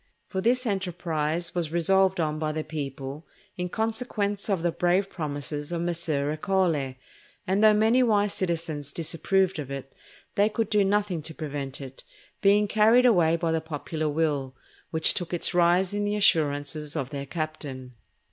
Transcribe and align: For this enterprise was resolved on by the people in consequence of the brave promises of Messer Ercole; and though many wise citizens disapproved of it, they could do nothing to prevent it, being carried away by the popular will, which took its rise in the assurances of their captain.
For 0.29 0.41
this 0.41 0.65
enterprise 0.65 1.53
was 1.53 1.71
resolved 1.71 2.19
on 2.19 2.39
by 2.39 2.53
the 2.53 2.63
people 2.63 3.27
in 3.55 3.69
consequence 3.69 4.49
of 4.49 4.63
the 4.63 4.71
brave 4.71 5.11
promises 5.11 5.71
of 5.71 5.81
Messer 5.83 6.31
Ercole; 6.31 6.95
and 7.45 7.63
though 7.63 7.75
many 7.75 8.01
wise 8.01 8.33
citizens 8.33 8.91
disapproved 8.91 9.59
of 9.59 9.69
it, 9.69 9.93
they 10.33 10.49
could 10.49 10.71
do 10.71 10.83
nothing 10.83 11.21
to 11.21 11.35
prevent 11.35 11.79
it, 11.79 12.03
being 12.41 12.67
carried 12.67 13.05
away 13.05 13.35
by 13.35 13.51
the 13.51 13.61
popular 13.61 14.09
will, 14.09 14.55
which 14.89 15.13
took 15.13 15.35
its 15.35 15.53
rise 15.53 15.93
in 15.93 16.03
the 16.03 16.15
assurances 16.15 16.95
of 16.95 17.11
their 17.11 17.27
captain. 17.27 17.93